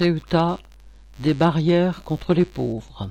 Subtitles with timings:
[0.00, 0.58] Ceuta,
[1.18, 3.10] des barrières contre les pauvres.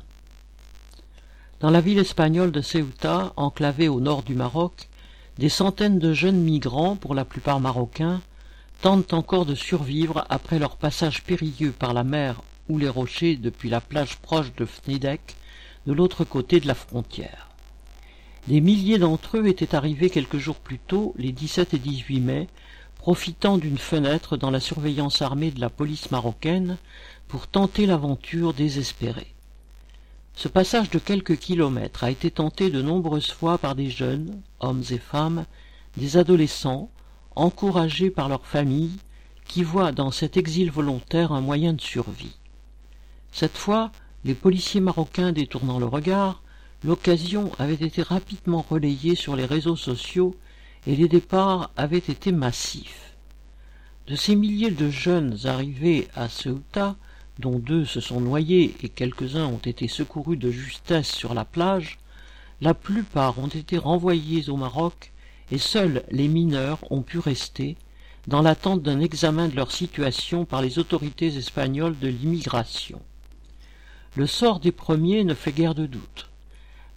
[1.59, 4.89] Dans la ville espagnole de Ceuta, enclavée au nord du Maroc,
[5.38, 8.21] des centaines de jeunes migrants, pour la plupart marocains,
[8.81, 13.69] tentent encore de survivre après leur passage périlleux par la mer ou les rochers depuis
[13.69, 15.35] la plage proche de Fnidek,
[15.85, 17.49] de l'autre côté de la frontière.
[18.48, 22.48] Des milliers d'entre eux étaient arrivés quelques jours plus tôt, les 17 et 18 mai,
[23.00, 26.77] profitant d'une fenêtre dans la surveillance armée de la police marocaine
[27.30, 29.34] pour tenter l'aventure désespérée.
[30.35, 34.84] Ce passage de quelques kilomètres a été tenté de nombreuses fois par des jeunes, hommes
[34.91, 35.45] et femmes,
[35.95, 36.91] des adolescents,
[37.35, 38.98] encouragés par leurs familles,
[39.45, 42.35] qui voient dans cet exil volontaire un moyen de survie.
[43.31, 43.91] Cette fois,
[44.26, 46.43] les policiers marocains détournant le regard,
[46.84, 50.35] l'occasion avait été rapidement relayée sur les réseaux sociaux
[50.88, 53.15] et les départs avaient été massifs.
[54.07, 56.95] De ces milliers de jeunes arrivés à Ceuta,
[57.37, 61.99] dont deux se sont noyés et quelques-uns ont été secourus de justesse sur la plage,
[62.62, 65.12] la plupart ont été renvoyés au Maroc
[65.52, 67.78] et seuls les mineurs ont pu rester,
[68.28, 73.02] dans l'attente d'un examen de leur situation par les autorités espagnoles de l'immigration.
[74.16, 76.30] Le sort des premiers ne fait guère de doute.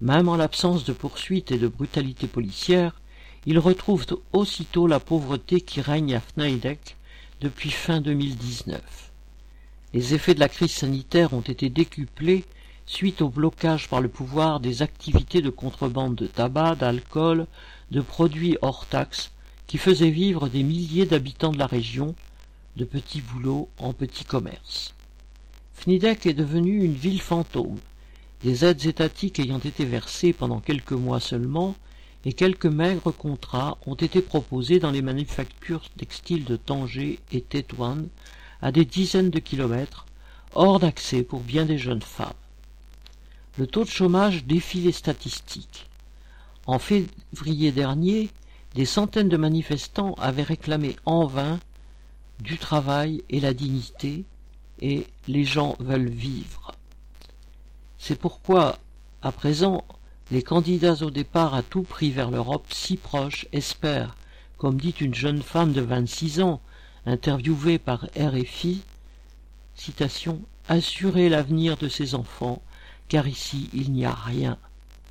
[0.01, 3.01] Même en l'absence de poursuites et de brutalité policière,
[3.47, 6.97] ils retrouvent aussitôt la pauvreté qui règne à Fnaidek
[7.41, 8.81] depuis fin 2019.
[9.95, 12.45] Les effets de la crise sanitaire ont été décuplés
[12.87, 17.47] suite au blocage par le pouvoir des activités de contrebande de tabac, d'alcool,
[17.91, 19.33] de produits hors taxes
[19.67, 22.15] qui faisaient vivre des milliers d'habitants de la région,
[22.77, 24.95] de petits boulots en petits commerces.
[25.75, 27.79] Fnidek est devenue une ville fantôme,
[28.43, 31.75] des aides étatiques ayant été versées pendant quelques mois seulement,
[32.25, 38.07] et quelques maigres contrats ont été proposés dans les manufactures textiles de Tanger et Tétouan,
[38.61, 40.07] à des dizaines de kilomètres,
[40.55, 42.33] hors d'accès pour bien des jeunes femmes.
[43.59, 45.89] Le taux de chômage défie les statistiques.
[46.67, 48.31] En février dernier,
[48.75, 51.59] des centaines de manifestants avaient réclamé en vain
[52.41, 54.25] du travail et la dignité,
[54.81, 56.75] et les gens veulent vivre.
[57.99, 58.79] C'est pourquoi,
[59.23, 59.85] à présent,
[60.33, 64.17] les candidats au départ à tout prix vers l'Europe si proche espèrent,
[64.57, 66.63] comme dit une jeune femme de vingt-six ans,
[67.05, 68.81] interviewée par RFI,
[69.75, 72.63] citation, assurer l'avenir de ses enfants,
[73.09, 74.57] car ici il n'y a rien.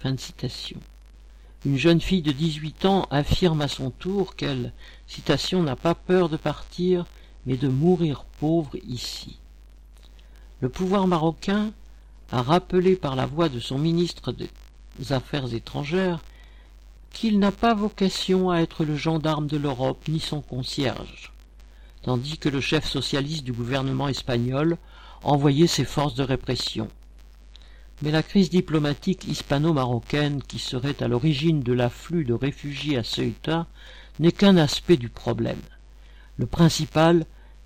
[0.04, 0.80] De.
[1.66, 4.74] Une jeune fille de dix-huit ans affirme à son tour qu'elle,
[5.54, 7.06] n'a pas peur de partir,
[7.46, 9.38] mais de mourir pauvre ici.
[10.62, 11.72] Le pouvoir marocain
[12.31, 14.50] a rappelé par la voix de son ministre des
[15.09, 16.19] Affaires étrangères
[17.12, 21.31] qu'il n'a pas vocation à être le gendarme de l'Europe ni son concierge,
[22.02, 24.78] tandis que le chef socialiste du gouvernement espagnol
[25.24, 26.88] envoyait ses forces de répression.
[28.01, 33.68] Mais la crise diplomatique hispano-marocaine qui serait à l'origine de l'afflux de réfugiés à Ceuta
[34.19, 35.62] n'est qu'un aspect du problème.
[36.38, 37.25] Le principal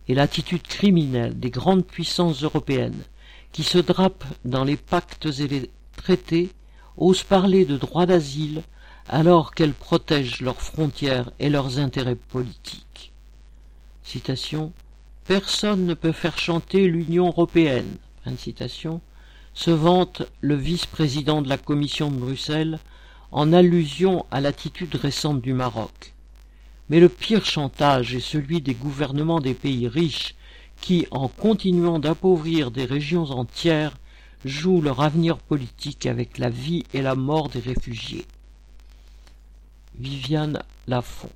[0.10, 3.04] est l'attitude criminelle des grandes puissances européennes
[3.52, 6.50] qui se drapent dans les pactes et les traités,
[6.98, 8.64] osent parler de droit d'asile
[9.08, 13.12] alors qu'elles protègent leurs frontières et leurs intérêts politiques.
[14.04, 14.72] Citation
[15.26, 17.98] Personne ne peut faire chanter l'Union européenne.
[19.54, 22.80] se vante le vice-président de la Commission de Bruxelles
[23.32, 26.14] en allusion à l'attitude récente du Maroc.
[26.90, 30.36] Mais le pire chantage est celui des gouvernements des pays riches
[30.82, 33.98] qui, en continuant d'appauvrir des régions entières,
[34.46, 38.26] jouent leur avenir politique avec la vie et la mort des réfugiés.
[39.98, 41.32] Viviane Lafont